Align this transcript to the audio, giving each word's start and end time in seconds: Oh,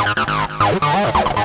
Oh, 0.00 1.37